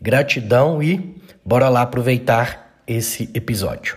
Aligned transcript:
Gratidão 0.00 0.80
e 0.80 1.20
bora 1.44 1.68
lá 1.68 1.82
aproveitar 1.82 2.82
esse 2.86 3.30
episódio. 3.34 3.96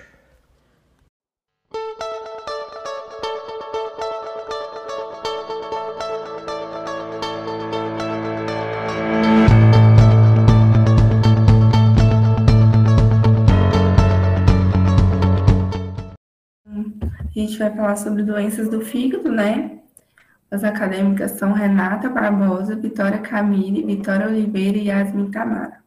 A 16.65 17.43
gente 17.43 17.57
vai 17.57 17.73
falar 17.75 17.95
sobre 17.95 18.23
doenças 18.23 18.69
do 18.69 18.81
fígado, 18.81 19.31
né? 19.31 19.79
As 20.49 20.63
acadêmicas 20.63 21.31
são 21.31 21.53
Renata 21.53 22.09
Barbosa, 22.09 22.75
Vitória 22.75 23.19
Camille, 23.19 23.85
Vitória 23.85 24.27
Oliveira 24.27 24.77
e 24.77 24.87
Yasmin 24.87 25.31
Tamara. 25.31 25.80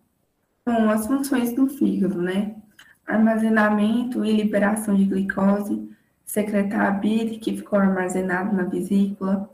Bom, 0.67 0.89
as 0.89 1.07
funções 1.07 1.53
do 1.53 1.69
fígado, 1.69 2.23
né? 2.23 2.57
Armazenamento 3.07 4.25
e 4.25 4.33
liberação 4.33 4.95
de 4.95 5.05
glicose, 5.05 5.91
secretar 6.25 6.87
a 6.87 6.91
bile 6.91 7.39
que 7.39 7.55
ficou 7.55 7.79
armazenada 7.79 8.51
na 8.51 8.63
vesícula, 8.63 9.51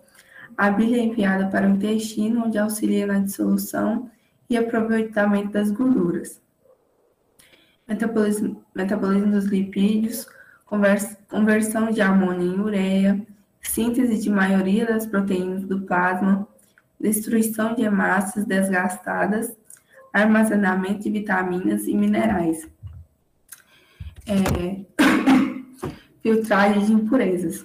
a 0.57 0.71
bile 0.71 1.01
é 1.01 1.03
enviada 1.03 1.49
para 1.49 1.67
o 1.67 1.71
intestino, 1.71 2.45
onde 2.45 2.59
auxilia 2.59 3.09
na 3.09 3.19
dissolução 3.19 4.09
e 4.49 4.57
aproveitamento 4.57 5.51
das 5.51 5.73
gorduras. 5.73 6.41
Metabolismo, 7.89 8.63
metabolismo 8.73 9.33
dos 9.33 9.47
lipídios, 9.47 10.29
conversão 11.29 11.91
de 11.91 12.01
amônia 12.01 12.45
em 12.45 12.61
ureia, 12.61 13.27
síntese 13.61 14.17
de 14.17 14.31
maioria 14.31 14.87
das 14.87 15.07
proteínas 15.07 15.65
do 15.65 15.81
plasma, 15.81 16.47
destruição 17.01 17.75
de 17.75 17.83
hemácias 17.83 18.45
desgastadas, 18.45 19.57
armazenamento 20.13 21.01
de 21.01 21.11
vitaminas 21.11 21.87
e 21.87 21.95
minerais, 21.95 22.69
é, 24.27 24.85
filtragem 26.23 26.85
de 26.87 26.93
impurezas. 26.93 27.65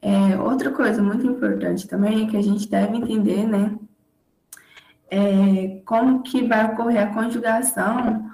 É, 0.00 0.36
outra 0.38 0.70
coisa 0.70 1.02
muito 1.02 1.26
importante 1.26 1.86
também 1.86 2.24
é 2.26 2.30
que 2.30 2.36
a 2.36 2.42
gente 2.42 2.68
deve 2.68 2.96
entender, 2.96 3.46
né, 3.46 3.78
é, 5.10 5.80
como 5.84 6.22
que 6.22 6.46
vai 6.46 6.72
ocorrer 6.72 7.02
a 7.02 7.14
conjugação 7.14 8.30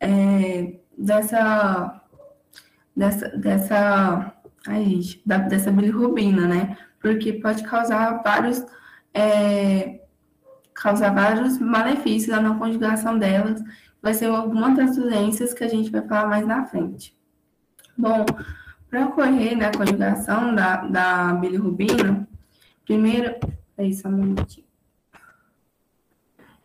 é, 0.00 0.78
dessa 0.96 2.02
dessa, 2.96 3.28
dessa, 3.30 4.34
ai, 4.66 4.84
gente, 4.84 5.22
da, 5.26 5.38
dessa 5.38 5.70
bilirrubina, 5.70 6.46
né? 6.46 6.76
Porque 7.00 7.32
pode 7.32 7.62
causar 7.64 8.22
vários, 8.22 8.64
é, 9.12 10.01
causar 10.74 11.14
vários 11.14 11.58
malefícios 11.58 12.40
na 12.40 12.54
conjugação 12.54 13.18
delas. 13.18 13.62
Vai 14.02 14.14
ser 14.14 14.26
alguma 14.26 14.74
das 14.74 14.96
doenças 14.96 15.54
que 15.54 15.62
a 15.64 15.68
gente 15.68 15.90
vai 15.90 16.02
falar 16.02 16.28
mais 16.28 16.46
na 16.46 16.64
frente. 16.64 17.16
Bom, 17.96 18.24
para 18.90 19.06
ocorrer 19.06 19.56
né, 19.56 19.66
a 19.66 19.76
conjugação 19.76 20.54
da, 20.54 20.76
da 20.76 21.32
bilirrubina, 21.34 22.28
primeiro, 22.84 23.34
é 23.76 23.86
isso, 23.86 24.06
um 24.08 24.12
minutinho. 24.12 24.66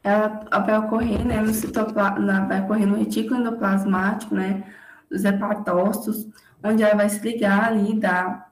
Ela 0.04 0.28
vai 0.66 0.78
ocorrer, 0.80 1.26
né, 1.26 1.42
no 1.42 1.54
citoplasma, 1.54 2.48
vai 2.48 2.62
ocorrer 2.62 2.88
no 2.88 2.96
retículo 2.96 3.40
endoplasmático, 3.40 4.34
né, 4.34 4.64
dos 5.10 5.26
hepatócitos, 5.26 6.28
onde 6.64 6.84
ela 6.84 6.96
vai 6.96 7.10
se 7.10 7.20
ligar 7.20 7.66
ali, 7.66 8.00
da, 8.00 8.48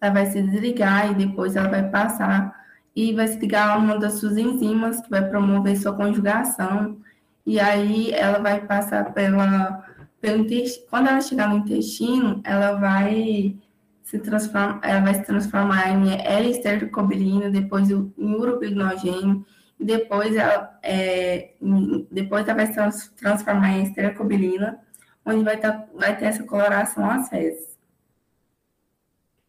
ela 0.00 0.14
vai 0.14 0.26
se 0.26 0.42
desligar 0.42 1.10
e 1.10 1.14
depois 1.14 1.56
ela 1.56 1.68
vai 1.68 1.88
passar 1.88 2.65
e 2.96 3.12
vai 3.12 3.28
se 3.28 3.38
ligar 3.38 3.68
a 3.68 3.76
uma 3.76 3.98
das 3.98 4.14
suas 4.14 4.38
enzimas 4.38 5.02
que 5.02 5.10
vai 5.10 5.28
promover 5.28 5.76
sua 5.76 5.92
conjugação. 5.92 6.96
E 7.44 7.60
aí 7.60 8.10
ela 8.10 8.38
vai 8.38 8.66
passar 8.66 9.12
pela, 9.12 9.84
pelo 10.18 10.42
intestino. 10.42 10.86
Quando 10.88 11.08
ela 11.08 11.20
chegar 11.20 11.50
no 11.50 11.58
intestino, 11.58 12.40
ela 12.42 12.72
vai 12.72 13.54
se 14.02 14.18
transformar, 14.18 14.80
ela 14.82 15.00
vai 15.00 15.14
se 15.14 15.24
transformar 15.24 15.90
em 15.90 16.20
L-estercobilina, 16.24 17.50
depois 17.50 17.90
em 17.90 18.10
urobilinogênio, 18.18 19.44
e 19.78 19.84
depois 19.84 20.34
ela, 20.34 20.78
é, 20.82 21.50
depois 22.10 22.48
ela 22.48 22.64
vai 22.64 22.90
se 22.92 23.14
transformar 23.14 23.76
em 23.76 23.82
estercobilina, 23.82 24.78
onde 25.24 25.44
vai, 25.44 25.58
tá, 25.58 25.84
vai 25.94 26.16
ter 26.16 26.26
essa 26.26 26.44
coloração 26.44 27.24
fezes. 27.26 27.75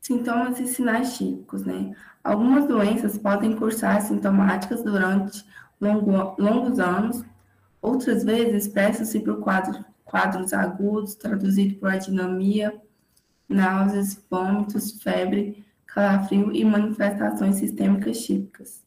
Sintomas 0.07 0.57
e 0.61 0.67
sinais 0.67 1.17
típicos, 1.17 1.65
né? 1.65 1.93
Algumas 2.23 2.65
doenças 2.65 3.17
podem 3.17 3.57
cursar 3.57 4.01
sintomáticas 4.01 4.81
durante 4.81 5.43
longo, 5.81 6.33
longos 6.41 6.79
anos, 6.79 7.25
outras 7.81 8.23
vezes 8.23 8.67
expressam-se 8.67 9.19
por 9.19 9.41
quadros, 9.41 10.53
agudos, 10.53 11.13
traduzido 11.15 11.75
por 11.75 11.89
adinamia, 11.89 12.81
náuseas, 13.49 14.25
vômitos, 14.29 14.91
febre, 15.03 15.65
calafrio 15.85 16.53
e 16.53 16.63
manifestações 16.63 17.57
sistêmicas 17.57 18.21
típicas. 18.21 18.85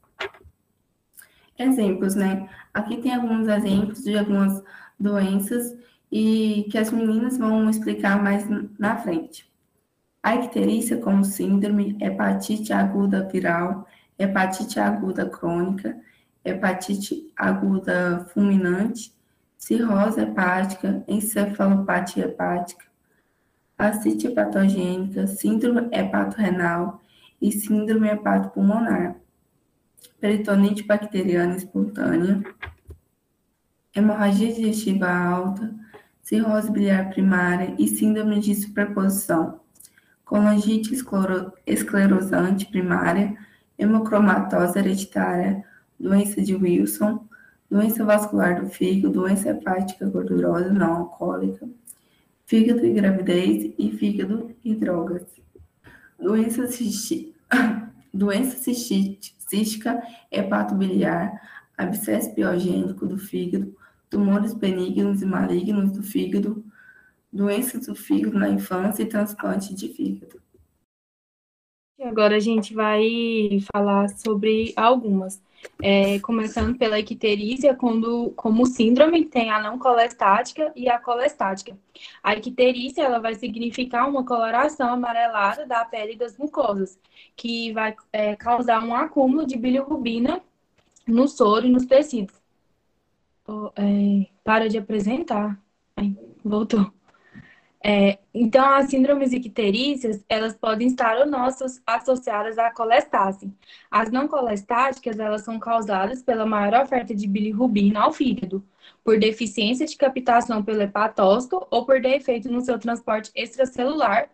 Exemplos, 1.59 2.15
né? 2.15 2.49
Aqui 2.73 2.97
tem 2.97 3.15
alguns 3.15 3.47
exemplos 3.47 4.03
de 4.05 4.17
algumas 4.17 4.65
doenças 4.99 5.77
e 6.11 6.67
que 6.71 6.79
as 6.79 6.91
meninas 6.91 7.37
vão 7.37 7.69
explicar 7.69 8.23
mais 8.23 8.47
na 8.79 8.97
frente. 8.97 9.50
A 10.23 10.35
icterícia 10.35 10.99
como 10.99 11.25
síndrome, 11.25 11.97
hepatite 11.99 12.73
aguda 12.73 13.27
viral, 13.27 13.87
hepatite 14.19 14.79
aguda 14.79 15.29
crônica, 15.29 15.99
hepatite 16.45 17.33
aguda 17.37 18.27
fulminante, 18.27 19.15
cirrose 19.57 20.21
hepática, 20.21 21.03
encefalopatia 21.09 22.25
hepática, 22.25 22.85
ascite 23.79 24.27
hepatogênica, 24.27 25.27
síndrome 25.27 25.89
hepatorrenal 25.91 27.01
e 27.41 27.51
síndrome 27.51 28.09
hepatopulmonar, 28.09 29.17
peritonite 30.21 30.83
bacteriana 30.83 31.57
espontânea, 31.57 32.43
hemorragia 33.95 34.53
digestiva 34.53 35.09
alta, 35.11 35.75
cirrose 36.23 36.71
biliar 36.71 37.09
primária 37.09 37.75
e 37.79 37.89
síndrome 37.89 38.39
de 38.39 38.55
superposição, 38.55 39.61
colangite 40.31 40.95
esclerosante 41.67 42.67
primária, 42.67 43.37
hemocromatose 43.77 44.79
hereditária, 44.79 45.65
doença 45.99 46.41
de 46.41 46.55
Wilson, 46.55 47.27
doença 47.69 48.05
vascular 48.05 48.63
do 48.63 48.69
fígado, 48.69 49.13
doença 49.13 49.51
hepática 49.51 50.09
gordurosa 50.09 50.73
não 50.73 50.99
alcoólica, 50.99 51.69
fígado 52.47 52.87
e 52.87 52.93
gravidez 52.93 53.75
e 53.77 53.91
fígado 53.91 54.55
e 54.65 54.73
drogas. 54.73 55.27
Doença, 56.17 56.69
cisti... 56.69 57.35
doença 58.15 58.57
cística 58.73 60.01
hepatobiliar, 60.31 61.33
abscesso 61.77 62.33
biogênico 62.37 63.05
do 63.05 63.19
fígado, 63.19 63.75
tumores 64.09 64.55
benignos 64.55 65.23
e 65.23 65.27
malignos 65.27 65.91
do 65.91 66.05
fígado, 66.05 66.65
doenças 67.33 67.87
do 67.87 67.95
fígado 67.95 68.39
na 68.39 68.49
infância 68.49 69.03
e 69.03 69.07
transplante 69.07 69.75
de 69.75 69.89
fígado. 69.89 70.41
Agora 72.01 72.37
a 72.37 72.41
gente 72.41 72.75
vai 72.75 73.61
falar 73.73 74.09
sobre 74.09 74.73
algumas. 74.75 75.41
É, 75.83 76.19
começando 76.21 76.79
pela 76.79 76.99
icterícia, 76.99 77.75
quando, 77.75 78.33
como 78.35 78.65
síndrome, 78.65 79.27
tem 79.27 79.51
a 79.51 79.61
não 79.61 79.79
colestática 79.79 80.73
e 80.75 80.89
a 80.89 80.99
colestática. 80.99 81.77
A 82.23 82.35
icterícia 82.35 83.03
ela 83.03 83.19
vai 83.19 83.35
significar 83.35 84.09
uma 84.09 84.25
coloração 84.25 84.95
amarelada 84.95 85.67
da 85.67 85.85
pele 85.85 86.17
das 86.17 86.39
mucosas, 86.39 86.99
que 87.37 87.71
vai 87.73 87.95
é, 88.11 88.35
causar 88.35 88.83
um 88.83 88.95
acúmulo 88.95 89.47
de 89.47 89.59
bilirrubina 89.59 90.41
no 91.07 91.29
soro 91.29 91.67
e 91.67 91.71
nos 91.71 91.85
tecidos 91.85 92.41
é, 93.77 94.27
para 94.45 94.69
de 94.69 94.79
apresentar. 94.79 95.59
Voltou. 96.45 96.93
É, 97.83 98.19
então, 98.35 98.75
as 98.75 98.91
síndromes 98.91 99.33
icterícias, 99.33 100.23
elas 100.29 100.55
podem 100.55 100.89
estar 100.89 101.17
ou 101.19 101.27
não 101.27 101.47
associadas 101.87 102.59
à 102.59 102.71
colestase. 102.71 103.51
As 103.91 104.11
não 104.11 104.29
colestáticas, 104.29 105.19
elas 105.19 105.43
são 105.43 105.59
causadas 105.59 106.23
pela 106.23 106.45
maior 106.45 106.83
oferta 106.83 107.15
de 107.15 107.27
bilirrubina 107.27 108.01
ao 108.01 108.13
fígado, 108.13 108.63
por 109.03 109.19
deficiência 109.19 109.87
de 109.87 109.97
captação 109.97 110.63
pelo 110.63 110.83
hepatócito 110.83 111.67
ou 111.71 111.87
por 111.87 112.01
defeito 112.01 112.51
no 112.51 112.61
seu 112.61 112.79
transporte 112.79 113.31
extracelular 113.35 114.29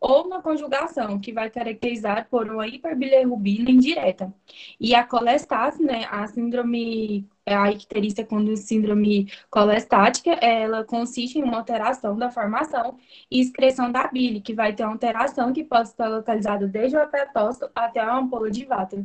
ou 0.00 0.26
uma 0.26 0.40
conjugação, 0.40 1.18
que 1.18 1.32
vai 1.32 1.50
caracterizar 1.50 2.26
por 2.30 2.48
uma 2.48 2.66
hiperbilirrubina 2.66 3.70
indireta. 3.70 4.32
E 4.80 4.94
a 4.94 5.04
colestase, 5.04 5.82
né, 5.82 6.06
a 6.10 6.26
síndrome, 6.26 7.28
a 7.46 7.70
icterícia 7.70 8.24
com 8.24 8.56
síndrome 8.56 9.30
colestática, 9.50 10.30
ela 10.32 10.84
consiste 10.84 11.38
em 11.38 11.42
uma 11.42 11.58
alteração 11.58 12.16
da 12.16 12.30
formação 12.30 12.96
e 13.30 13.40
excreção 13.40 13.92
da 13.92 14.06
bile, 14.08 14.40
que 14.40 14.54
vai 14.54 14.72
ter 14.74 14.84
uma 14.84 14.92
alteração 14.92 15.52
que 15.52 15.62
pode 15.64 15.88
estar 15.88 16.08
localizada 16.08 16.66
desde 16.66 16.96
o 16.96 17.00
hepatócito 17.00 17.70
até 17.74 18.00
a 18.00 18.16
ampola 18.16 18.50
de 18.50 18.64
váter. 18.64 19.04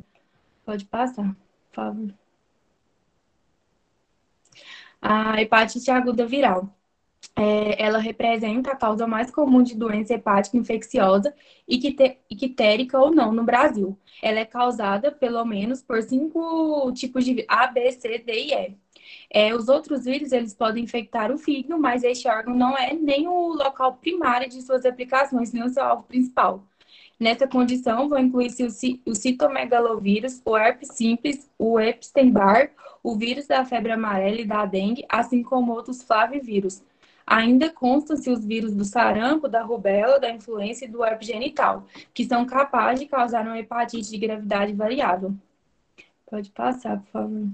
Pode 0.66 0.86
passar, 0.86 1.36
por 1.72 1.76
favor. 1.76 2.14
A 5.02 5.42
hepatite 5.42 5.92
aguda 5.92 6.26
viral 6.26 6.70
é, 7.36 7.82
ela 7.84 8.00
representa 8.00 8.72
a 8.72 8.76
causa 8.76 9.06
mais 9.08 9.32
comum 9.32 9.62
de 9.62 9.76
doença 9.76 10.14
hepática 10.14 10.58
infecciosa 10.58 11.34
ictérica 11.68 13.00
ou 13.00 13.14
não 13.14 13.32
no 13.32 13.44
Brasil. 13.44 13.98
Ela 14.22 14.40
é 14.40 14.46
causada, 14.46 15.12
pelo 15.12 15.44
menos, 15.46 15.82
por 15.82 16.02
cinco 16.02 16.92
tipos 16.94 17.26
de 17.26 17.46
A, 17.48 17.68
B, 17.68 17.92
C, 17.92 18.20
D 18.20 18.34
e 18.34 18.54
E. 18.54 18.76
É, 19.30 19.54
os 19.54 19.68
outros 19.68 20.06
vírus, 20.06 20.32
eles 20.32 20.54
podem 20.54 20.84
infectar 20.84 21.32
o 21.32 21.38
fígado, 21.38 21.80
mas 21.80 22.04
este 22.04 22.28
órgão 22.28 22.56
não 22.56 22.78
é 22.78 22.94
nem 22.94 23.28
o 23.28 23.54
local 23.54 23.94
primário 23.96 24.50
de 24.50 24.62
suas 24.62 24.86
aplicações, 24.86 25.52
nem 25.52 25.64
o 25.64 25.70
seu 25.70 25.84
alvo 25.84 26.04
principal. 26.04 26.64
Nessa 27.20 27.48
condição, 27.48 28.10
vão 28.10 28.20
incluir-se 28.20 29.02
o 29.06 29.16
citomegalovírus, 29.16 30.42
o 30.44 30.58
herpes 30.58 30.90
simples, 30.94 31.50
o 31.58 31.80
Epstein-Barr, 31.80 32.72
o 33.02 33.16
vírus 33.16 33.48
da 33.48 33.64
febre 33.64 33.92
amarela 33.92 34.42
e 34.42 34.46
da 34.46 34.66
dengue, 34.66 35.06
assim 35.08 35.44
como 35.44 35.74
outros 35.74 36.04
flavivírus. 36.04 36.82
Ainda 37.26 37.70
constam-se 37.72 38.30
os 38.30 38.46
vírus 38.46 38.76
do 38.76 38.86
sarampo, 38.86 39.48
da 39.48 39.64
rubéola, 39.64 40.20
da 40.20 40.30
influenza 40.30 40.86
e 40.86 40.88
do 40.88 41.04
herpes 41.04 41.28
genital, 41.28 41.88
que 42.14 42.24
são 42.24 42.46
capazes 42.46 43.00
de 43.00 43.08
causar 43.08 43.46
uma 43.46 43.58
hepatite 43.58 44.10
de 44.10 44.18
gravidade 44.18 44.74
variável. 44.74 45.34
Pode 46.30 46.52
passar, 46.52 47.00
por 47.00 47.08
favor. 47.12 47.48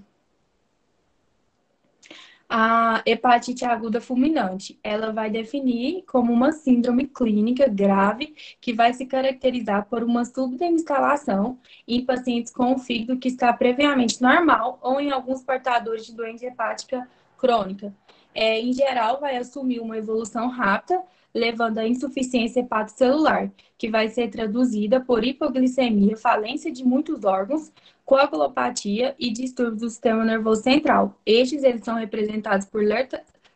A 2.53 3.01
hepatite 3.05 3.63
aguda 3.63 4.01
fulminante, 4.01 4.77
ela 4.83 5.13
vai 5.13 5.29
definir 5.29 6.03
como 6.03 6.33
uma 6.33 6.51
síndrome 6.51 7.07
clínica 7.07 7.65
grave 7.69 8.35
que 8.59 8.73
vai 8.73 8.93
se 8.93 9.05
caracterizar 9.05 9.85
por 9.85 10.03
uma 10.03 10.25
súbita 10.25 10.65
instalação 10.65 11.57
em 11.87 12.03
pacientes 12.03 12.51
com 12.51 12.77
fígado 12.77 13.17
que 13.17 13.29
está 13.29 13.53
previamente 13.53 14.21
normal 14.21 14.77
ou 14.81 14.99
em 14.99 15.11
alguns 15.11 15.41
portadores 15.41 16.05
de 16.05 16.13
doença 16.13 16.45
hepática 16.45 17.07
crônica, 17.37 17.93
é, 18.33 18.59
em 18.59 18.73
geral, 18.73 19.19
vai 19.19 19.37
assumir 19.37 19.79
uma 19.79 19.97
evolução 19.97 20.47
rápida, 20.47 21.01
levando 21.33 21.77
à 21.77 21.87
insuficiência 21.87 22.59
hepatocelular, 22.59 23.51
que 23.77 23.89
vai 23.89 24.09
ser 24.09 24.29
traduzida 24.29 24.99
por 24.99 25.23
hipoglicemia, 25.23 26.17
falência 26.17 26.71
de 26.71 26.83
muitos 26.83 27.23
órgãos, 27.23 27.71
coagulopatia 28.05 29.15
e 29.17 29.31
distúrbios 29.31 29.81
do 29.81 29.89
sistema 29.89 30.25
nervoso 30.25 30.63
central. 30.63 31.15
Estes 31.25 31.63
eles 31.63 31.83
são 31.83 31.95
representados 31.95 32.67
por 32.67 32.83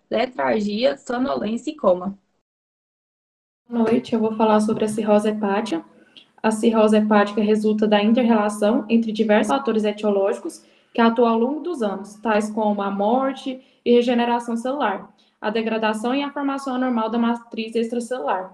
letargia, 0.10 0.98
sonolência 0.98 1.72
e 1.72 1.76
coma. 1.76 2.18
Boa 3.68 3.84
noite, 3.84 4.14
eu 4.14 4.20
vou 4.20 4.36
falar 4.36 4.62
sobre 4.62 4.86
a 4.86 4.88
cirrose 4.88 5.30
hepática. 5.30 5.84
A 6.42 6.52
cirrose 6.52 6.96
hepática 6.96 7.42
resulta 7.42 7.88
da 7.88 8.02
inter-relação 8.02 8.86
entre 8.88 9.12
diversos 9.12 9.48
fatores 9.48 9.84
etiológicos 9.84 10.64
que 10.94 11.02
atuam 11.02 11.28
ao 11.28 11.40
longo 11.40 11.60
dos 11.60 11.82
anos, 11.82 12.14
tais 12.16 12.50
como 12.50 12.82
a 12.82 12.90
morte, 12.90 13.60
e 13.86 13.94
regeneração 13.94 14.58
celular, 14.58 15.14
a 15.40 15.50
degradação 15.52 16.16
e 16.16 16.24
a 16.24 16.32
formação 16.32 16.76
anormal 16.76 17.10
da 17.10 17.20
matriz 17.20 17.76
extracelular. 17.76 18.52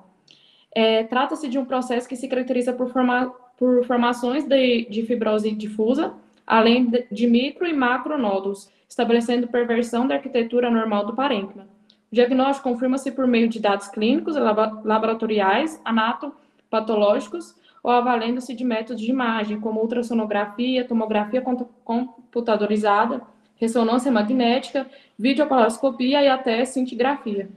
É, 0.76 1.04
Trata-se 1.04 1.48
de 1.48 1.58
um 1.58 1.66
processo 1.66 2.08
que 2.08 2.16
se 2.16 2.28
caracteriza 2.28 2.74
por, 2.74 2.90
forma, 2.90 3.34
por 3.58 3.86
formações 3.86 4.44
de, 4.44 4.86
de, 4.86 5.04
fibrose 5.04 5.52
difusa, 5.52 6.14
além 6.46 6.86
de, 6.86 7.06
de 7.12 7.28
micro 7.28 7.66
e 7.66 7.74
macronódulos, 7.74 8.70
estabelecendo 8.88 9.48
perversão 9.48 10.06
da 10.06 10.16
arquitetura 10.16 10.70
normal 10.70 11.06
do 11.06 11.16
parênquima. 11.16 11.68
O 12.12 12.16
diagnóstico 12.16 12.70
confirma-se 12.70 13.12
por 13.12 13.26
meio 13.26 13.48
de 13.48 13.60
dados 13.60 13.88
clínicos, 13.88 14.36
laboratoriais, 14.36 15.80
anatopatológicos 15.86 17.56
ou 17.82 17.90
avalendo-se 17.92 18.54
de 18.54 18.64
métodos 18.64 19.02
de 19.02 19.10
imagem, 19.10 19.60
como 19.60 19.80
ultrassonografia, 19.80 20.86
tomografia 20.86 21.42
computadorizada, 21.84 23.22
ressonância 23.62 24.12
magnética, 24.12 24.90
videopalarscopia 25.18 26.24
e 26.24 26.28
até 26.28 26.66
cintigrafia. 26.66 27.48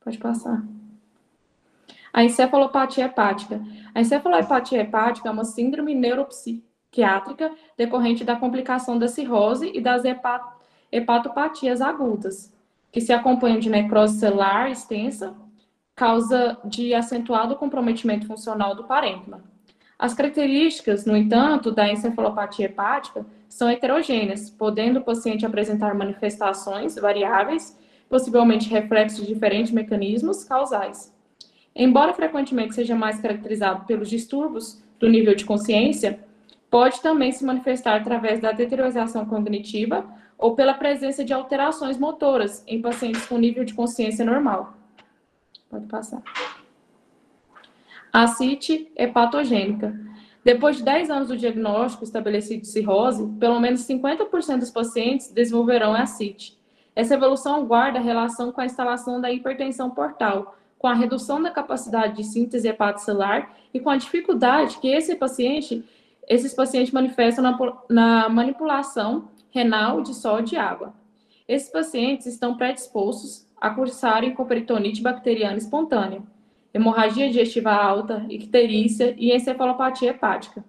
Pode 0.00 0.18
passar. 0.18 0.64
A 2.12 2.24
encefalopatia 2.24 3.04
hepática. 3.04 3.62
A 3.94 4.00
encefalopatia 4.00 4.80
hepática 4.80 5.28
é 5.28 5.30
uma 5.30 5.44
síndrome 5.44 5.94
neuropsiquiátrica 5.94 7.54
decorrente 7.76 8.24
da 8.24 8.34
complicação 8.34 8.98
da 8.98 9.06
cirrose 9.06 9.70
e 9.72 9.80
das 9.80 10.02
hepatopatias 10.90 11.80
agudas, 11.80 12.52
que 12.90 13.00
se 13.00 13.12
acompanham 13.12 13.60
de 13.60 13.70
necrose 13.70 14.18
celular 14.18 14.68
extensa, 14.68 15.32
causa 15.94 16.58
de 16.64 16.92
acentuado 16.92 17.54
comprometimento 17.54 18.26
funcional 18.26 18.74
do 18.74 18.82
parênquima. 18.82 19.44
As 19.96 20.12
características, 20.12 21.04
no 21.06 21.16
entanto, 21.16 21.70
da 21.70 21.88
encefalopatia 21.88 22.66
hepática 22.66 23.24
são 23.48 23.68
heterogêneas, 23.68 24.50
podendo 24.50 24.98
o 24.98 25.04
paciente 25.04 25.46
apresentar 25.46 25.94
manifestações 25.94 26.94
variáveis, 26.96 27.78
possivelmente 28.08 28.68
reflexos 28.68 29.26
de 29.26 29.32
diferentes 29.32 29.72
mecanismos 29.72 30.44
causais. 30.44 31.14
Embora 31.74 32.12
frequentemente 32.12 32.74
seja 32.74 32.94
mais 32.94 33.20
caracterizado 33.20 33.86
pelos 33.86 34.08
distúrbios 34.10 34.82
do 34.98 35.08
nível 35.08 35.34
de 35.34 35.44
consciência, 35.44 36.20
pode 36.70 37.00
também 37.00 37.32
se 37.32 37.44
manifestar 37.44 37.96
através 37.96 38.40
da 38.40 38.52
deterioração 38.52 39.24
cognitiva 39.24 40.04
ou 40.36 40.54
pela 40.54 40.74
presença 40.74 41.24
de 41.24 41.32
alterações 41.32 41.98
motoras 41.98 42.62
em 42.66 42.80
pacientes 42.80 43.26
com 43.26 43.38
nível 43.38 43.64
de 43.64 43.74
consciência 43.74 44.24
normal. 44.24 44.74
Pode 45.70 45.86
passar. 45.86 46.22
Acite 48.12 48.90
hepatogênica 48.96 49.94
depois 50.48 50.78
de 50.78 50.82
10 50.82 51.10
anos 51.10 51.28
do 51.28 51.36
diagnóstico 51.36 52.04
estabelecido 52.04 52.62
de 52.62 52.68
cirrose, 52.68 53.22
pelo 53.38 53.60
menos 53.60 53.82
50% 53.82 54.60
dos 54.60 54.70
pacientes 54.70 55.30
desenvolverão 55.30 55.92
ascite. 55.92 56.58
Essa 56.96 57.16
evolução 57.16 57.66
guarda 57.66 58.00
relação 58.00 58.50
com 58.50 58.62
a 58.62 58.64
instalação 58.64 59.20
da 59.20 59.30
hipertensão 59.30 59.90
portal, 59.90 60.56
com 60.78 60.86
a 60.86 60.94
redução 60.94 61.42
da 61.42 61.50
capacidade 61.50 62.16
de 62.16 62.24
síntese 62.24 62.66
hepatocelular 62.66 63.54
e 63.74 63.78
com 63.78 63.90
a 63.90 63.98
dificuldade 63.98 64.78
que 64.78 64.88
esse 64.88 65.14
paciente, 65.16 65.84
esses 66.26 66.54
pacientes 66.54 66.94
manifestam 66.94 67.44
na, 67.44 67.58
na 67.90 68.28
manipulação 68.30 69.28
renal 69.50 70.00
de 70.00 70.14
sódio 70.14 70.54
e 70.54 70.58
água. 70.58 70.94
Esses 71.46 71.68
pacientes 71.68 72.24
estão 72.24 72.56
predispostos 72.56 73.46
a 73.54 73.68
cursarem 73.68 74.32
com 74.32 74.46
peritonite 74.46 75.02
bacteriana 75.02 75.58
espontânea 75.58 76.22
hemorragia 76.78 77.28
digestiva 77.28 77.72
alta, 77.72 78.24
icterícia 78.28 79.14
e 79.18 79.32
encefalopatia 79.34 80.10
hepática. 80.10 80.64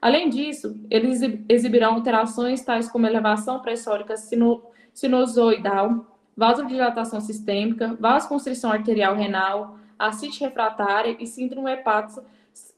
Além 0.00 0.28
disso, 0.28 0.78
eles 0.88 1.20
exibirão 1.48 1.94
alterações 1.94 2.62
tais 2.62 2.88
como 2.88 3.06
elevação 3.06 3.60
pressórica 3.60 4.16
sino, 4.16 4.62
sinusoidal, 4.92 6.06
vasodilatação 6.36 7.20
sistêmica, 7.20 7.96
vasoconstrição 7.98 8.70
arterial 8.70 9.16
renal, 9.16 9.78
ascite 9.98 10.40
refratária 10.40 11.16
e 11.18 11.26
síndrome 11.26 11.72
hepática 11.72 12.22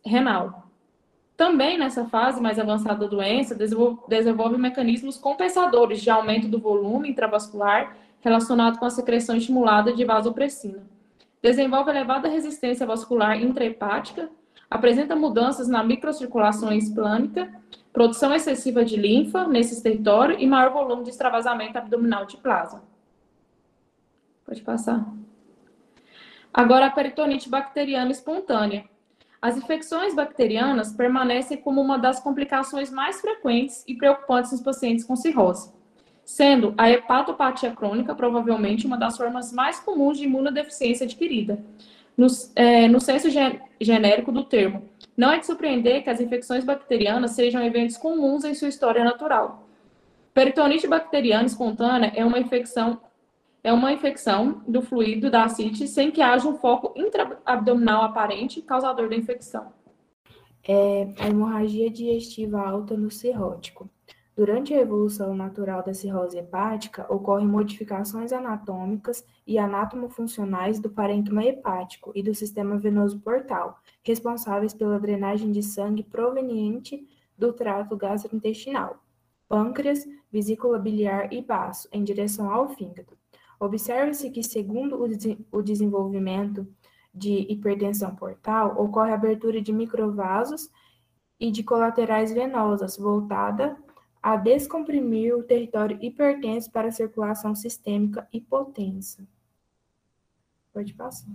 renal. 0.04 0.66
Também 1.36 1.78
nessa 1.78 2.06
fase 2.06 2.40
mais 2.40 2.58
avançada 2.58 3.00
da 3.00 3.06
doença, 3.06 3.54
desenvolve, 3.54 4.00
desenvolve 4.08 4.56
mecanismos 4.56 5.18
compensadores 5.18 6.00
de 6.00 6.10
aumento 6.10 6.48
do 6.48 6.58
volume 6.58 7.10
intravascular 7.10 7.96
relacionado 8.20 8.78
com 8.78 8.84
a 8.84 8.90
secreção 8.90 9.36
estimulada 9.36 9.92
de 9.92 10.04
vasopressina 10.04 10.82
desenvolve 11.42 11.90
elevada 11.90 12.28
resistência 12.28 12.86
vascular 12.86 13.40
intrahepática, 13.40 14.30
apresenta 14.70 15.16
mudanças 15.16 15.68
na 15.68 15.82
microcirculação 15.82 16.72
esplânica, 16.72 17.52
produção 17.92 18.34
excessiva 18.34 18.84
de 18.84 18.96
linfa 18.96 19.46
nesse 19.46 19.82
território 19.82 20.38
e 20.38 20.46
maior 20.46 20.72
volume 20.72 21.02
de 21.02 21.10
extravasamento 21.10 21.78
abdominal 21.78 22.24
de 22.26 22.36
plasma. 22.36 22.82
Pode 24.44 24.62
passar. 24.62 25.06
Agora, 26.52 26.86
a 26.86 26.90
peritonite 26.90 27.48
bacteriana 27.48 28.10
espontânea. 28.10 28.84
As 29.40 29.56
infecções 29.56 30.14
bacterianas 30.14 30.92
permanecem 30.92 31.56
como 31.56 31.80
uma 31.80 31.98
das 31.98 32.20
complicações 32.20 32.90
mais 32.90 33.20
frequentes 33.20 33.84
e 33.88 33.94
preocupantes 33.94 34.52
nos 34.52 34.60
pacientes 34.60 35.04
com 35.04 35.16
cirrose. 35.16 35.72
Sendo 36.30 36.72
a 36.78 36.88
hepatopatia 36.88 37.72
crônica 37.72 38.14
provavelmente 38.14 38.86
uma 38.86 38.96
das 38.96 39.16
formas 39.16 39.52
mais 39.52 39.80
comuns 39.80 40.16
de 40.16 40.26
imunodeficiência 40.26 41.04
adquirida. 41.04 41.58
No, 42.16 42.28
é, 42.54 42.86
no 42.86 43.00
senso 43.00 43.26
genérico 43.80 44.30
do 44.30 44.44
termo, 44.44 44.88
não 45.16 45.32
é 45.32 45.40
de 45.40 45.46
surpreender 45.46 46.04
que 46.04 46.08
as 46.08 46.20
infecções 46.20 46.62
bacterianas 46.64 47.32
sejam 47.32 47.60
eventos 47.64 47.96
comuns 47.96 48.44
em 48.44 48.54
sua 48.54 48.68
história 48.68 49.02
natural. 49.02 49.66
Peritonite 50.32 50.86
bacteriana 50.86 51.46
espontânea 51.46 52.12
é 52.14 52.24
uma 52.24 52.38
infecção 52.38 53.00
é 53.64 53.72
uma 53.72 53.92
infecção 53.92 54.62
do 54.68 54.80
fluido 54.80 55.30
da 55.30 55.44
ascite 55.44 55.88
sem 55.88 56.12
que 56.12 56.22
haja 56.22 56.48
um 56.48 56.56
foco 56.58 56.94
intraabdominal 56.96 58.04
aparente 58.04 58.62
causador 58.62 59.08
da 59.08 59.16
infecção. 59.16 59.72
É 60.62 61.08
a 61.18 61.28
hemorragia 61.28 61.90
digestiva 61.90 62.60
alta 62.60 62.96
no 62.96 63.10
cirrótico. 63.10 63.90
Durante 64.40 64.72
a 64.72 64.80
evolução 64.80 65.36
natural 65.36 65.84
da 65.84 65.92
cirrose 65.92 66.38
hepática, 66.38 67.04
ocorrem 67.12 67.46
modificações 67.46 68.32
anatômicas 68.32 69.22
e 69.46 69.58
anatomofuncionais 69.58 70.80
do 70.80 70.88
parênquima 70.88 71.44
hepático 71.44 72.10
e 72.14 72.22
do 72.22 72.34
sistema 72.34 72.78
venoso 72.78 73.20
portal, 73.20 73.78
responsáveis 74.02 74.72
pela 74.72 74.98
drenagem 74.98 75.52
de 75.52 75.62
sangue 75.62 76.02
proveniente 76.02 77.06
do 77.36 77.52
trato 77.52 77.94
gastrointestinal, 77.98 79.04
pâncreas, 79.46 80.08
vesícula 80.32 80.78
biliar 80.78 81.30
e 81.30 81.42
baço, 81.42 81.86
em 81.92 82.02
direção 82.02 82.50
ao 82.50 82.70
fígado. 82.70 83.18
Observa-se 83.60 84.30
que, 84.30 84.42
segundo 84.42 85.06
o 85.52 85.62
desenvolvimento 85.62 86.66
de 87.12 87.40
hipertensão 87.52 88.16
portal, 88.16 88.80
ocorre 88.82 89.10
a 89.10 89.16
abertura 89.16 89.60
de 89.60 89.70
microvasos 89.70 90.70
e 91.38 91.50
de 91.50 91.62
colaterais 91.62 92.32
venosas, 92.32 92.96
voltada 92.96 93.76
a 94.22 94.36
descomprimir 94.36 95.34
o 95.34 95.42
território 95.42 95.98
hipertenso 96.00 96.70
para 96.70 96.88
a 96.88 96.92
circulação 96.92 97.54
sistêmica 97.54 98.28
hipotensa. 98.32 99.26
Pode 100.72 100.94
passar. 100.94 101.30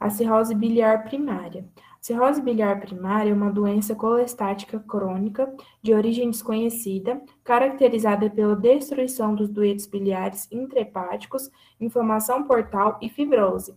A 0.00 0.10
cirrose 0.10 0.54
biliar 0.54 1.04
primária. 1.04 1.64
Cirrose 2.00 2.42
biliar 2.42 2.80
primária 2.80 3.30
é 3.30 3.34
uma 3.34 3.52
doença 3.52 3.94
colestática 3.94 4.80
crônica 4.80 5.54
de 5.80 5.94
origem 5.94 6.28
desconhecida, 6.28 7.22
caracterizada 7.44 8.28
pela 8.28 8.56
destruição 8.56 9.36
dos 9.36 9.48
duetos 9.48 9.86
biliares 9.86 10.50
intrahepáticos, 10.50 11.48
inflamação 11.80 12.42
portal 12.42 12.98
e 13.00 13.08
fibrose, 13.08 13.76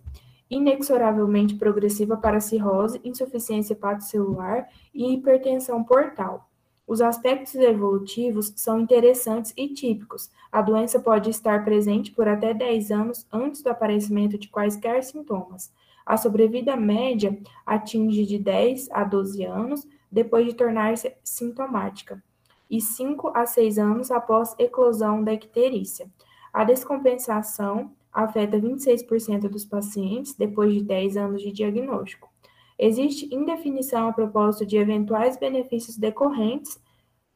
inexoravelmente 0.49 1.53
progressiva 1.53 2.17
para 2.17 2.39
cirrose, 2.39 2.99
insuficiência 3.03 3.73
hepatocelular 3.73 4.67
e 4.91 5.13
hipertensão 5.13 5.83
portal. 5.83 6.49
Os 6.87 7.01
aspectos 7.01 7.55
evolutivos 7.55 8.53
são 8.55 8.79
interessantes 8.79 9.51
e 9.57 9.67
típicos. 9.69 10.29
A 10.51 10.61
doença 10.61 10.99
pode 10.99 11.31
estar 11.31 11.65
presente 11.65 12.11
por 12.11 12.27
até 12.27 12.53
10 12.53 12.91
anos 12.91 13.27
antes 13.31 13.63
do 13.63 13.69
aparecimento 13.69 14.37
de 14.37 14.47
quaisquer 14.47 15.03
sintomas. 15.03 15.73
A 16.05 16.15
sobrevida 16.15 16.75
média 16.75 17.35
atinge 17.65 18.23
de 18.25 18.37
10 18.37 18.89
a 18.91 19.03
12 19.03 19.43
anos 19.43 19.87
depois 20.11 20.45
de 20.45 20.53
tornar-se 20.53 21.11
sintomática 21.23 22.23
e 22.69 22.79
5 22.79 23.31
a 23.35 23.47
6 23.47 23.79
anos 23.79 24.11
após 24.11 24.55
eclosão 24.59 25.23
da 25.23 25.33
icterícia. 25.33 26.07
A 26.53 26.63
descompensação 26.63 27.91
afeta 28.13 28.59
26% 28.59 29.49
dos 29.49 29.65
pacientes 29.65 30.35
depois 30.35 30.73
de 30.73 30.83
10 30.83 31.17
anos 31.17 31.41
de 31.41 31.51
diagnóstico. 31.51 32.34
Existe 32.77 33.33
indefinição 33.33 34.09
a 34.09 34.13
propósito 34.13 34.65
de 34.65 34.77
eventuais 34.77 35.37
benefícios 35.37 35.97
decorrentes 35.97 36.79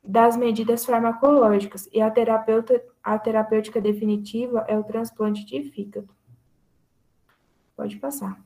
das 0.04 0.36
medidas 0.36 0.86
farmacológicas 0.86 1.88
e 1.94 2.02
a, 2.02 2.10
terapeuta, 2.10 2.82
a 3.04 3.18
terapêutica 3.18 3.80
definitiva 3.80 4.66
é 4.68 4.78
o 4.78 4.84
transplante 4.84 5.46
de 5.46 5.64
fígado. 5.64 6.10
Pode 7.76 7.98
passar. 7.98 8.44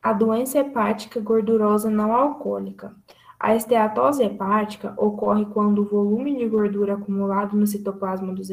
A 0.00 0.12
doença 0.12 0.58
hepática 0.58 1.20
gordurosa 1.20 1.90
não 1.90 2.12
alcoólica. 2.12 2.94
A 3.38 3.54
esteatose 3.54 4.22
hepática 4.22 4.94
ocorre 4.96 5.46
quando 5.46 5.82
o 5.82 5.84
volume 5.84 6.36
de 6.36 6.46
gordura 6.48 6.94
acumulado 6.94 7.56
no 7.56 7.66
citoplasma 7.66 8.32
dos, 8.32 8.48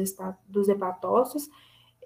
dos 0.46 0.68
hepatócitos, 0.68 1.48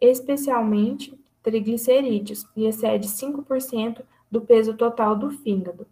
especialmente 0.00 1.18
triglicerídeos, 1.42 2.46
e 2.56 2.66
excede 2.66 3.08
5% 3.08 4.04
do 4.30 4.40
peso 4.40 4.76
total 4.76 5.16
do 5.16 5.30
fígado. 5.30 5.86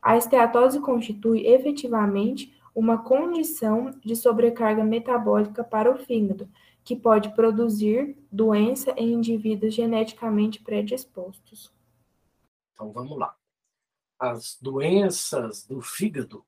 A 0.00 0.16
esteatose 0.16 0.80
constitui 0.80 1.46
efetivamente 1.46 2.56
uma 2.74 2.98
condição 3.02 3.90
de 4.04 4.14
sobrecarga 4.14 4.84
metabólica 4.84 5.64
para 5.64 5.92
o 5.92 5.98
fígado, 5.98 6.48
que 6.84 6.94
pode 6.96 7.34
produzir 7.34 8.16
doença 8.30 8.92
em 8.96 9.12
indivíduos 9.12 9.74
geneticamente 9.74 10.62
predispostos. 10.62 11.72
Então 12.72 12.92
vamos 12.92 13.18
lá. 13.18 13.36
As 14.18 14.56
doenças 14.60 15.66
do 15.66 15.80
fígado 15.80 16.44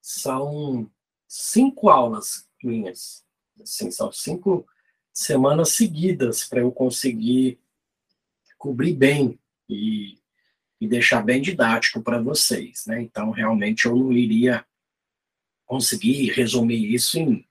são 0.00 0.90
cinco 1.26 1.88
aulas 1.88 2.48
minhas. 2.62 3.24
Assim, 3.60 3.90
são 3.90 4.12
cinco 4.12 4.66
semanas 5.16 5.70
seguidas 5.70 6.44
para 6.44 6.60
eu 6.60 6.70
conseguir 6.70 7.58
cobrir 8.58 8.94
bem 8.94 9.38
e, 9.68 10.18
e 10.80 10.86
deixar 10.86 11.22
bem 11.22 11.40
didático 11.40 12.02
para 12.02 12.20
vocês. 12.20 12.84
Né? 12.86 13.02
Então, 13.02 13.30
realmente, 13.30 13.86
eu 13.86 13.96
não 13.96 14.12
iria 14.12 14.66
conseguir 15.64 16.32
resumir 16.32 16.92
isso 16.92 17.18
em 17.18 17.46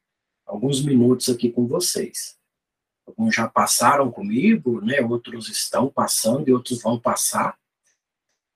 alguns 0.45 0.83
minutos 0.83 1.29
aqui 1.29 1.51
com 1.51 1.65
vocês 1.65 2.35
alguns 3.05 3.35
já 3.35 3.47
passaram 3.47 4.11
comigo, 4.11 4.81
né? 4.81 4.99
Outros 5.01 5.47
estão 5.49 5.89
passando 5.89 6.49
e 6.49 6.53
outros 6.53 6.81
vão 6.81 6.99
passar. 6.99 7.57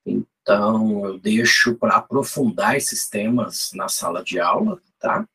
Então, 0.06 1.06
eu 1.06 1.20
deixo 1.20 1.76
para 1.76 1.98
aprofundar 1.98 2.76
esses 2.76 3.08
temas 3.08 3.72
na 3.74 3.88
sala 3.88 4.24
de 4.24 4.40
aula, 4.40 4.82
tá? 4.98 5.28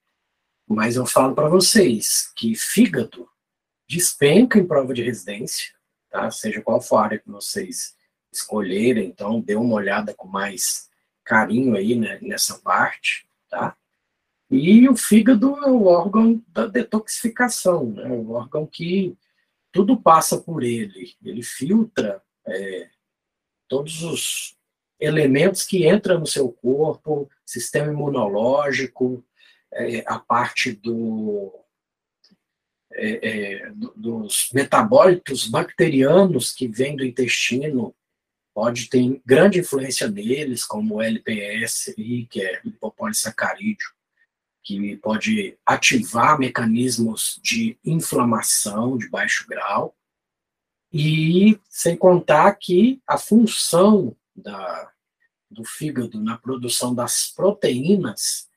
Mas 0.67 0.97
eu 0.97 1.07
falo 1.07 1.35
para 1.35 1.49
vocês 1.49 2.33
que 2.35 2.57
fígado 2.57 3.29
despenca 3.95 4.59
em 4.59 4.67
prova 4.67 4.93
de 4.93 5.03
residência, 5.03 5.73
tá? 6.11 6.29
Seja 6.31 6.61
qual 6.61 6.81
for 6.81 6.97
a 6.97 7.05
área 7.05 7.19
que 7.19 7.31
vocês 7.31 7.97
escolherem, 8.33 9.07
então 9.07 9.41
dê 9.41 9.55
uma 9.55 9.75
olhada 9.75 10.13
com 10.13 10.27
mais 10.27 10.91
carinho 11.23 11.77
aí 11.77 11.95
né, 11.95 12.19
nessa 12.21 12.59
parte, 12.59 13.27
tá? 13.49 13.77
E 14.51 14.89
o 14.89 14.97
fígado 14.97 15.57
é 15.65 15.71
o 15.71 15.85
órgão 15.85 16.43
da 16.49 16.67
detoxificação, 16.67 17.91
né? 17.91 18.09
O 18.09 18.33
órgão 18.33 18.67
que 18.67 19.17
tudo 19.73 19.97
passa 19.97 20.39
por 20.39 20.63
ele, 20.65 21.15
ele 21.23 21.43
filtra 21.43 22.21
é, 22.47 22.89
todos 23.69 24.03
os 24.03 24.57
elementos 25.01 25.65
que 25.65 25.89
entram 25.89 26.19
no 26.19 26.27
seu 26.27 26.51
corpo, 26.51 27.31
sistema 27.47 27.93
imunológico, 27.93 29.25
é, 29.73 30.05
a 30.07 30.19
parte 30.19 30.73
do, 30.73 31.53
é, 32.97 33.29
é, 33.29 33.73
dos 33.97 34.51
metabólitos 34.53 35.49
bacterianos 35.49 36.53
que 36.53 36.69
vêm 36.69 36.97
do 36.97 37.05
intestino, 37.05 37.95
pode 38.55 38.89
ter 38.89 39.21
grande 39.27 39.59
influência 39.59 40.09
neles, 40.09 40.65
como 40.65 40.97
o 40.97 41.03
LPS, 41.03 41.93
que 42.31 42.41
é 42.41 42.61
lipopolissacarídeo, 42.65 43.89
que 44.63 44.97
pode 44.99 45.59
ativar 45.67 46.39
mecanismos 46.39 47.41
de 47.43 47.77
inflamação 47.85 48.97
de 48.97 49.09
baixo 49.09 49.45
grau, 49.49 49.95
e 50.93 51.59
sem 51.69 51.97
contar 51.97 52.55
que 52.55 53.03
a 53.05 53.19
função 53.19 54.17
da, 54.35 54.93
do 55.51 55.65
fígado 55.65 56.21
na 56.21 56.39
produção 56.39 56.95
das 56.95 57.33
proteínas, 57.35 58.49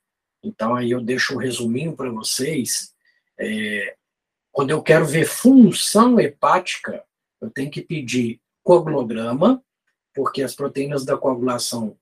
então 0.44 0.76
aí 0.76 0.92
eu 0.92 1.02
deixo 1.02 1.34
um 1.34 1.40
resuminho 1.40 1.96
para 1.96 2.12
vocês, 2.12 2.94
é, 3.40 3.97
quando 4.58 4.72
eu 4.72 4.82
quero 4.82 5.06
ver 5.06 5.28
função 5.28 6.20
hepática, 6.20 7.04
eu 7.40 7.48
tenho 7.48 7.70
que 7.70 7.80
pedir 7.80 8.42
coagulograma, 8.64 9.64
porque 10.16 10.42
as 10.42 10.56
proteínas 10.56 11.06
da 11.06 11.16
coagulação 11.16 11.96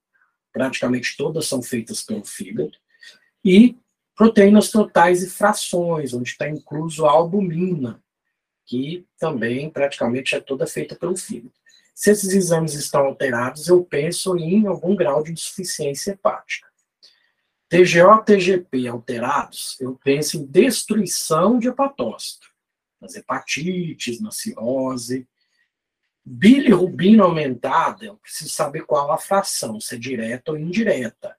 praticamente 0.53 1.17
todas 1.17 1.47
são 1.47 1.61
feitas 1.61 2.01
pelo 2.01 2.23
fígado, 2.23 2.71
e 3.43 3.77
proteínas 4.15 4.71
totais 4.71 5.21
e 5.21 5.29
frações, 5.29 6.13
onde 6.13 6.29
está 6.29 6.47
incluso 6.47 7.05
a 7.05 7.11
albumina, 7.11 8.01
que 8.65 9.05
também 9.19 9.69
praticamente 9.69 10.33
é 10.33 10.39
toda 10.39 10.65
feita 10.65 10.95
pelo 10.95 11.17
fígado. 11.17 11.51
Se 11.93 12.11
esses 12.11 12.33
exames 12.33 12.73
estão 12.73 13.01
alterados, 13.01 13.67
eu 13.67 13.83
penso 13.83 14.37
em 14.37 14.65
algum 14.65 14.95
grau 14.95 15.21
de 15.21 15.33
insuficiência 15.33 16.11
hepática. 16.11 16.64
TGO 17.67 18.23
TGP 18.23 18.87
alterados, 18.87 19.79
eu 19.79 19.95
penso 20.03 20.37
em 20.37 20.45
destruição 20.45 21.57
de 21.57 21.67
hepatócito, 21.67 22.47
nas 23.01 23.15
hepatites, 23.15 24.21
na 24.21 24.31
cirrose. 24.31 25.27
Bilirrubina 26.23 27.23
aumentada, 27.23 28.05
eu 28.05 28.17
preciso 28.17 28.49
saber 28.49 28.85
qual 28.85 29.11
a 29.11 29.17
fração, 29.17 29.79
se 29.79 29.95
é 29.95 29.97
direta 29.97 30.51
ou 30.51 30.57
indireta. 30.57 31.35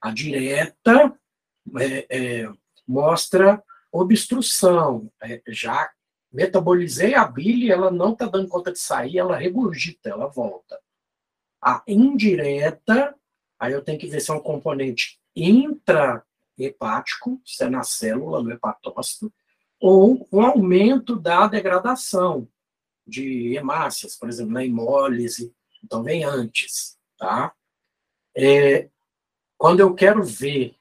A 0.00 0.10
direta 0.10 1.18
é, 1.80 2.06
é, 2.08 2.52
mostra 2.86 3.62
obstrução. 3.92 5.10
É, 5.22 5.42
já 5.48 5.90
metabolizei 6.32 7.14
a 7.14 7.24
bile, 7.24 7.70
ela 7.70 7.90
não 7.90 8.12
está 8.12 8.26
dando 8.26 8.48
conta 8.48 8.72
de 8.72 8.78
sair, 8.78 9.18
ela 9.18 9.36
regurgita, 9.36 10.10
ela 10.10 10.26
volta. 10.26 10.78
A 11.60 11.82
indireta, 11.86 13.14
aí 13.58 13.72
eu 13.72 13.82
tenho 13.82 13.98
que 13.98 14.06
ver 14.06 14.20
se 14.20 14.30
é 14.30 14.34
um 14.34 14.40
componente 14.40 15.17
intrahepático, 15.34 17.40
se 17.44 17.64
é 17.64 17.70
na 17.70 17.82
célula, 17.82 18.42
no 18.42 18.52
hepatócito, 18.52 19.32
ou 19.80 20.26
um 20.32 20.40
aumento 20.40 21.16
da 21.16 21.46
degradação 21.46 22.48
de 23.06 23.56
hemácias, 23.56 24.16
por 24.16 24.28
exemplo, 24.28 24.52
na 24.52 24.64
hemólise, 24.64 25.54
então 25.82 26.02
vem 26.02 26.24
antes, 26.24 26.98
tá? 27.16 27.52
É, 28.36 28.88
quando 29.56 29.80
eu 29.80 29.94
quero 29.94 30.22
ver 30.22 30.76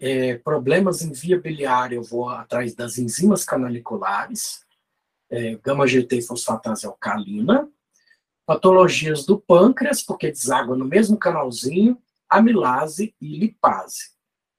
é, 0.00 0.38
problemas 0.38 1.02
em 1.02 1.12
via 1.12 1.38
biliar, 1.38 1.92
eu 1.92 2.02
vou 2.02 2.28
atrás 2.28 2.74
das 2.74 2.98
enzimas 2.98 3.44
canaliculares, 3.44 4.64
é, 5.30 5.56
gama-GT 5.56 6.22
fosfatase 6.22 6.86
alcalina, 6.86 7.68
patologias 8.46 9.26
do 9.26 9.38
pâncreas, 9.38 10.02
porque 10.02 10.30
deságua 10.30 10.76
no 10.76 10.84
mesmo 10.84 11.18
canalzinho, 11.18 12.00
amilase 12.28 13.14
e 13.20 13.38
lipase. 13.38 14.10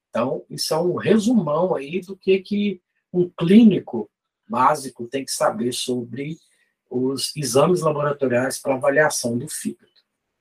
Então, 0.09 0.45
isso 0.49 0.73
é 0.73 0.79
um 0.79 0.95
resumão 0.95 1.75
aí 1.75 2.01
do 2.01 2.15
que, 2.15 2.39
que 2.39 2.81
um 3.13 3.29
clínico 3.29 4.09
básico 4.47 5.07
tem 5.07 5.25
que 5.25 5.31
saber 5.31 5.73
sobre 5.73 6.37
os 6.89 7.35
exames 7.35 7.81
laboratoriais 7.81 8.57
para 8.59 8.75
avaliação 8.75 9.37
do 9.37 9.47
fígado, 9.47 9.91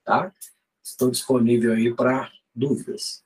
tá? 0.05 0.33
Estou 0.83 1.11
disponível 1.11 1.73
aí 1.73 1.93
para 1.93 2.31
dúvidas. 2.55 3.26